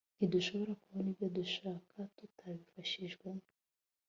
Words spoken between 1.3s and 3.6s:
dushaka tutabifashijwemo